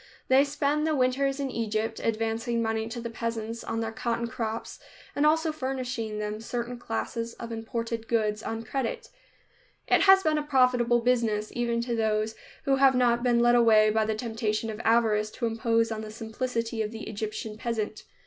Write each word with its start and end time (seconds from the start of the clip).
They 0.29 0.43
spend 0.43 0.87
the 0.87 0.95
winters 0.95 1.39
in 1.39 1.51
Egypt, 1.51 1.99
advancing 2.03 2.59
money 2.59 2.87
to 2.89 2.99
the 2.99 3.07
peasants 3.11 3.63
on 3.63 3.81
their 3.81 3.91
cotton 3.91 4.25
crops 4.25 4.79
and 5.15 5.27
also 5.27 5.51
furnishing 5.51 6.17
them 6.17 6.39
certain 6.41 6.79
classes 6.79 7.33
of 7.35 7.51
imported 7.51 8.07
goods 8.07 8.41
on 8.41 8.63
credit. 8.63 9.09
It 9.87 10.01
has 10.01 10.23
been 10.23 10.39
a 10.39 10.43
profitable 10.43 11.01
business, 11.01 11.51
even 11.55 11.81
to 11.81 11.95
those 11.95 12.33
who 12.63 12.77
have 12.77 12.95
not 12.95 13.21
been 13.21 13.41
led 13.41 13.53
away 13.53 13.91
by 13.91 14.05
the 14.05 14.15
temptation 14.15 14.71
of 14.71 14.81
avarice 14.83 15.29
to 15.33 15.45
impose 15.45 15.91
on 15.91 16.01
the 16.01 16.09
simplicity 16.09 16.81
of 16.81 16.89
the 16.89 17.07
Egyptian 17.07 17.55
peasant. 17.55 18.03